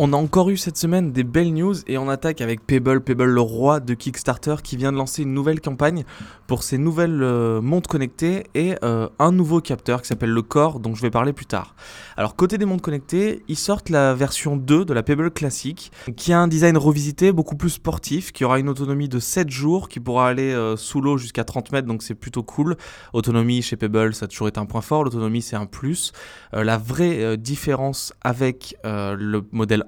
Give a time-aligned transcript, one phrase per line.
[0.00, 3.24] On a encore eu cette semaine des belles news et on attaque avec Pebble, Pebble
[3.24, 6.04] le roi de Kickstarter qui vient de lancer une nouvelle campagne
[6.46, 10.78] pour ses nouvelles euh, montres connectées et euh, un nouveau capteur qui s'appelle le Core
[10.78, 11.74] dont je vais parler plus tard.
[12.16, 16.32] Alors côté des montres connectées, ils sortent la version 2 de la Pebble classique qui
[16.32, 19.98] a un design revisité beaucoup plus sportif, qui aura une autonomie de 7 jours, qui
[19.98, 22.76] pourra aller euh, sous l'eau jusqu'à 30 mètres donc c'est plutôt cool.
[23.14, 26.12] Autonomie chez Pebble ça a toujours été un point fort, l'autonomie c'est un plus.
[26.52, 29.82] la vraie différence avec le modèle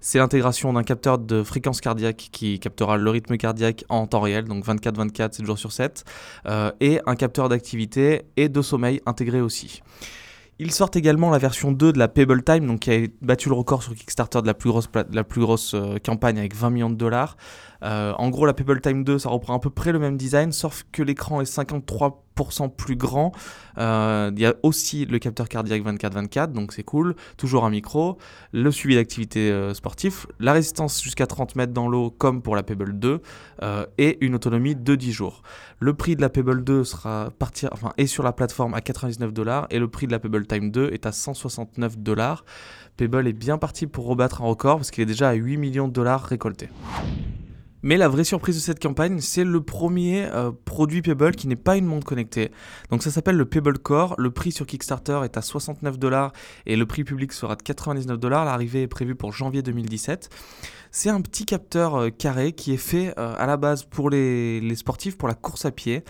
[0.00, 4.44] c'est l'intégration d'un capteur de fréquence cardiaque qui captera le rythme cardiaque en temps réel,
[4.44, 6.04] donc 24-24, 7 jours sur 7,
[6.46, 9.82] euh, et un capteur d'activité et de sommeil intégré aussi.
[10.58, 13.54] Ils sortent également la version 2 de la Pebble Time, donc qui a battu le
[13.54, 14.54] record sur Kickstarter de la
[15.24, 17.36] plus grosse, euh, campagne avec 20 millions de dollars.
[17.82, 20.52] Euh, en gros, la Pebble Time 2, ça reprend à peu près le même design,
[20.52, 22.12] sauf que l'écran est 53%
[22.76, 23.32] plus grand.
[23.78, 27.14] Euh, il y a aussi le capteur cardiaque 24-24, donc c'est cool.
[27.36, 28.18] Toujours un micro,
[28.52, 32.62] le suivi d'activité euh, sportive, la résistance jusqu'à 30 mètres dans l'eau, comme pour la
[32.62, 33.20] Pebble 2,
[33.98, 35.42] et une autonomie de 10 jours.
[35.78, 39.32] Le prix de la Pebble 2 sera partir, enfin, est sur la plateforme à 99
[39.32, 42.44] dollars, et le prix de la Pebble Time 2 est à 169 dollars.
[42.96, 45.88] Pebble est bien parti pour rebattre un record parce qu'il est déjà à 8 millions
[45.88, 46.68] de dollars récoltés.
[47.82, 51.56] Mais la vraie surprise de cette campagne, c'est le premier euh, produit Pebble qui n'est
[51.56, 52.52] pas une montre connectée.
[52.90, 54.14] Donc ça s'appelle le Pebble Core.
[54.18, 56.32] Le prix sur Kickstarter est à 69 dollars
[56.66, 58.44] et le prix public sera de 99 dollars.
[58.44, 60.30] L'arrivée est prévue pour janvier 2017.
[60.92, 64.74] C'est un petit capteur euh, carré qui est fait euh, à la base pour les,
[64.76, 66.04] sportifs, pour la course à pied.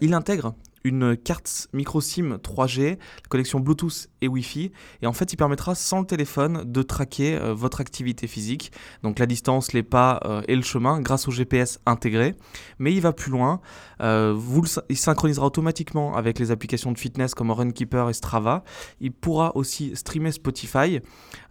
[0.00, 4.72] il intègre une carte micro SIM 3G, la connexion Bluetooth et Wi-Fi.
[5.02, 8.72] Et en fait, il permettra sans le téléphone de traquer euh, votre activité physique,
[9.02, 12.34] donc la distance, les pas euh, et le chemin, grâce au GPS intégré.
[12.78, 13.60] Mais il va plus loin.
[14.00, 18.64] Euh, vous il synchronisera automatiquement avec les applications de fitness comme Runkeeper et Strava.
[19.00, 21.00] Il pourra aussi streamer Spotify,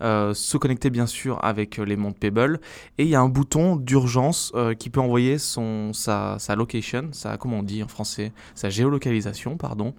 [0.02, 2.60] se connecter bien sûr avec les montres Pebble.
[2.98, 7.64] Et il y a un bouton d'urgence qui peut envoyer sa, location, sa, comment on
[7.64, 9.94] dit en français, sa géolocalisation pardon,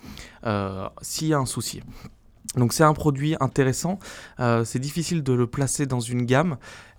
[1.03, 1.82] s'il y a un souci.
[2.56, 3.98] Donc c'est un produit intéressant,
[4.41, 6.56] euh, c'est difficile de le placer dans une gamme.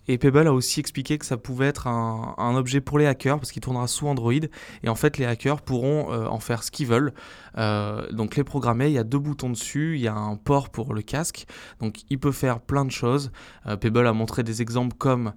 [0.08, 3.52] Et Pebble a aussi expliqué que ça pouvait être un, objet pour les hackers parce
[3.52, 4.34] qu'il tournera sous Android.
[4.84, 7.14] Et en fait, les hackers pourront euh, en faire ce qu'ils veulent.
[8.12, 10.94] donc les programmer, il y a deux boutons dessus, il y a un port pour
[10.94, 11.46] le casque.
[11.80, 13.32] Donc il peut faire plein de choses.
[13.80, 15.34] Pebble a montré des exemples comme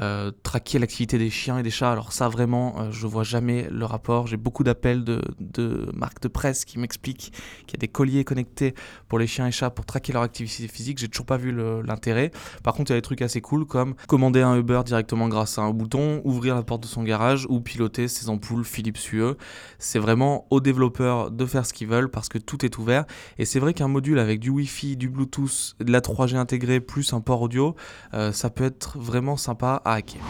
[0.00, 1.92] euh, traquer l'activité des chiens et des chats.
[1.92, 4.26] Alors ça vraiment, euh, je vois jamais le rapport.
[4.26, 7.32] J'ai beaucoup d'appels de, de, marques de presse qui m'expliquent
[7.66, 8.74] qu'il y a des colliers connectés
[9.08, 10.96] pour les chiens et chats pour traquer leur activité physique.
[10.96, 11.52] J'ai toujours pas vu
[11.84, 12.30] l'intérêt.
[12.62, 15.58] Par contre, il y a des trucs assez cool comme commander un Uber directement grâce
[15.58, 19.32] à un bouton, ouvrir la porte de son garage ou piloter ses ampoules Philips Hue.
[19.78, 23.06] C'est vraiment aux développeurs de faire ce qu'ils veulent parce que tout est ouvert.
[23.38, 27.14] Et c'est vrai qu'un module avec du Wi-Fi, du Bluetooth, de la 3G intégrée plus
[27.14, 27.74] un port audio,
[28.12, 30.20] euh, ça peut être vraiment sympa hacker.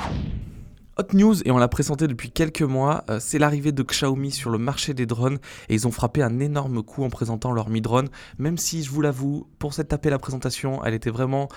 [0.96, 4.50] Hot news, et on l'a présenté depuis quelques mois, euh, c'est l'arrivée de Xiaomi sur
[4.50, 5.38] le marché des drones
[5.68, 8.90] et ils ont frappé un énorme coup en présentant leur Mi Drone, même si je
[8.90, 11.48] vous l'avoue, pour cette tapée la présentation, elle était vraiment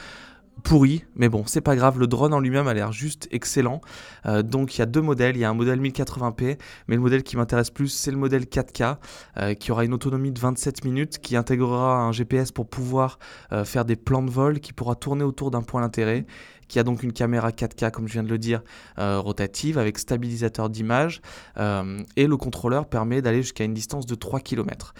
[0.63, 3.81] pourri, mais bon, c'est pas grave, le drone en lui-même a l'air juste excellent.
[4.25, 6.57] Euh, donc il y a deux modèles, il y a un modèle 1080p,
[6.87, 8.97] mais le modèle qui m'intéresse plus, c'est le modèle 4K,
[9.37, 13.19] euh, qui aura une autonomie de 27 minutes, qui intégrera un GPS pour pouvoir
[13.51, 16.25] euh, faire des plans de vol, qui pourra tourner autour d'un point d'intérêt,
[16.67, 18.63] qui a donc une caméra 4K, comme je viens de le dire,
[18.97, 21.21] rotative, avec stabilisateur d'image,
[22.15, 24.95] et le contrôleur permet d'aller jusqu'à une distance de 3 km.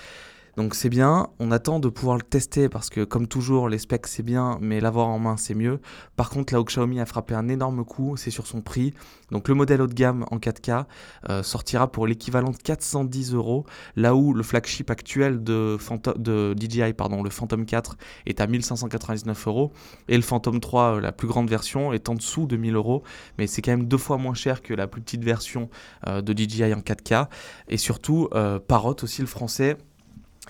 [0.57, 4.07] Donc c'est bien, on attend de pouvoir le tester parce que comme toujours les specs
[4.07, 5.81] c'est bien mais l'avoir en main c'est mieux.
[6.15, 8.93] Par contre là où Xiaomi a frappé un énorme coup c'est sur son prix.
[9.31, 10.85] Donc le modèle haut de gamme en 4K
[11.29, 13.65] euh, sortira pour l'équivalent de 410 euros
[13.97, 15.77] là où le flagship actuel de,
[16.57, 19.73] DJI, pardon, le Phantom 4 est à 1599 euros
[20.07, 23.03] et le Phantom 3, euh, la plus grande version, est en dessous de 1000 euros
[23.37, 25.69] mais c'est quand même deux fois moins cher que la plus petite version
[26.07, 27.27] euh, de DJI en 4K
[27.67, 28.29] et surtout
[28.67, 29.77] Parrot aussi le français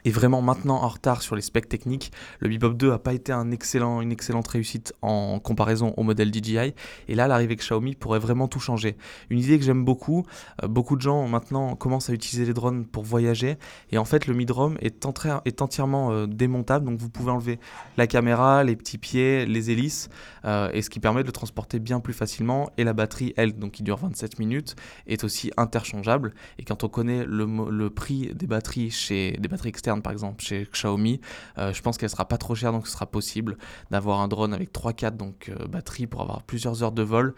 [0.05, 2.11] est vraiment maintenant en retard sur les specs techniques.
[2.39, 6.31] Le Bebop 2 n'a pas été un excellent, une excellente réussite en comparaison au modèle
[6.31, 6.73] DJI.
[7.07, 8.97] Et là, l'arrivée de Xiaomi pourrait vraiment tout changer.
[9.31, 10.23] Une idée que j'aime beaucoup,
[10.63, 13.57] euh, beaucoup de gens maintenant commencent à utiliser les drones pour voyager.
[13.91, 15.05] Et en fait, le mid-drone est,
[15.45, 16.85] est, entièrement euh, démontable.
[16.85, 17.59] Donc vous pouvez enlever
[17.97, 20.09] la caméra, les petits pieds, les hélices.
[20.45, 22.69] Euh, et ce qui permet de le transporter bien plus facilement.
[22.77, 24.75] Et la batterie, elle, donc qui dure 27 minutes,
[25.07, 26.35] est aussi interchangeable.
[26.59, 30.67] Et quand on connaît le prix des batteries chez des batteries externes, par exemple chez
[30.71, 31.19] Xiaomi.
[31.57, 33.57] je pense qu'elle sera pas trop chère, donc ce sera possible
[33.91, 37.35] d'avoir un drone avec 3-4 donc batterie pour avoir plusieurs heures de vol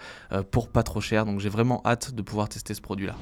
[0.52, 1.26] pour pas trop cher.
[1.26, 3.16] Donc j'ai vraiment hâte de pouvoir tester ce produit-là.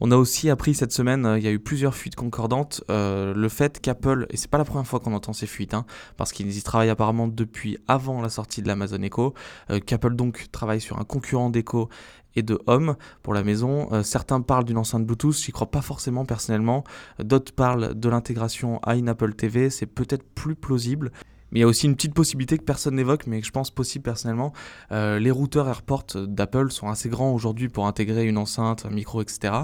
[0.00, 3.32] On a aussi appris cette semaine, euh, il y a eu plusieurs fuites concordantes, euh,
[3.34, 5.86] le fait qu'Apple, et c'est pas la première fois qu'on entend ces fuites, hein,
[6.16, 9.34] parce qu'ils y travaillent apparemment depuis avant la sortie de l'Amazon Echo,
[9.70, 11.88] euh, qu'Apple donc travaille sur un concurrent d'Echo
[12.36, 14.02] et de Home pour la maison.
[14.02, 16.82] certains parlent d'une enceinte Bluetooth, j'y crois pas forcément personnellement.
[17.20, 21.12] D'autres parlent de l'intégration à une Apple TV, c'est peut-être plus plausible.
[21.54, 23.70] Mais il y a aussi une petite possibilité que personne n'évoque, mais que je pense
[23.70, 24.52] possible personnellement.
[24.90, 29.22] Euh, les routeurs AirPort d'Apple sont assez grands aujourd'hui pour intégrer une enceinte, un micro,
[29.22, 29.54] etc.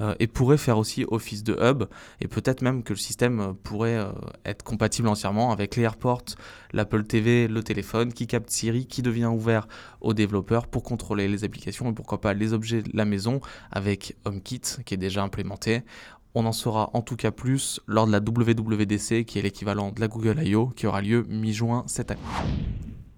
[0.00, 1.84] Euh, et pourraient faire aussi office de hub.
[2.22, 4.10] Et peut-être même que le système pourrait euh,
[4.46, 6.24] être compatible entièrement avec les AirPorts,
[6.72, 9.68] l'Apple TV, le téléphone, qui capte Siri, qui devient ouvert
[10.00, 13.40] aux développeurs pour contrôler les applications et pourquoi pas les objets de la maison
[13.70, 15.82] avec HomeKit qui est déjà implémenté.
[16.34, 20.00] On en saura en tout cas plus lors de la WWDC, qui est l'équivalent de
[20.00, 22.20] la Google I.O., qui aura lieu mi-juin cette année.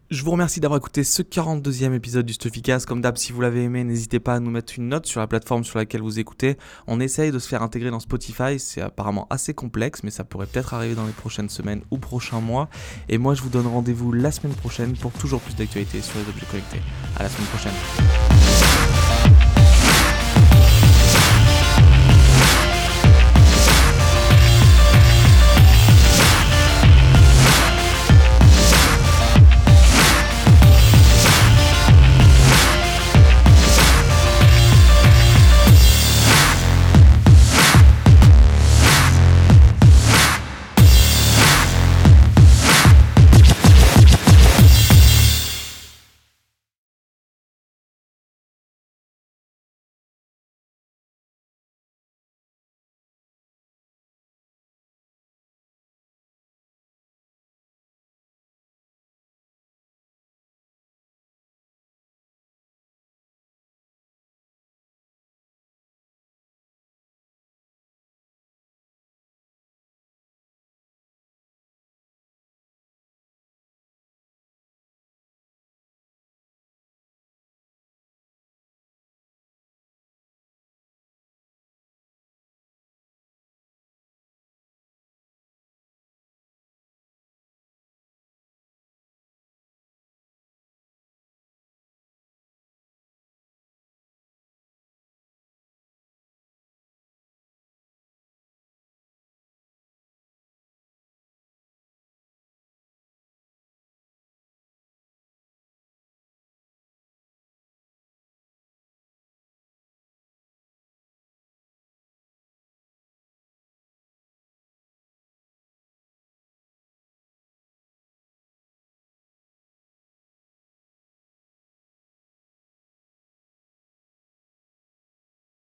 [0.09, 2.87] Je vous remercie d'avoir écouté ce 42e épisode du Stuffycast.
[2.87, 5.27] Comme d'hab, si vous l'avez aimé, n'hésitez pas à nous mettre une note sur la
[5.27, 6.59] plateforme sur laquelle vous écoutez.
[6.87, 8.61] On essaye de se faire intégrer dans Spotify.
[8.61, 12.41] C'est apparemment assez complexe, mais ça pourrait peut-être arriver dans les prochaines semaines ou prochains
[12.41, 12.69] mois.
[13.09, 16.29] Et moi, je vous donne rendez-vous la semaine prochaine pour toujours plus d'actualités sur les
[16.29, 16.81] objets connectés.
[17.19, 18.46] À la semaine prochaine.